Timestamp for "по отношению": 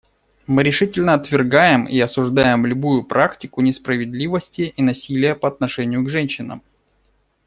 5.35-6.03